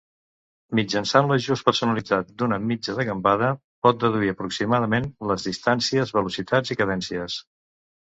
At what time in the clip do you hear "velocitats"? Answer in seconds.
6.21-6.77